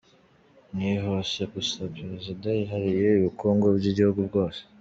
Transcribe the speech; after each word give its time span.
Niho 0.75 1.11
gusa 1.53 1.83
Perezida 1.95 2.47
yihariye 2.57 3.07
ubukungu 3.13 3.65
bw’igihugu 3.77 4.19
bwose 4.29 4.61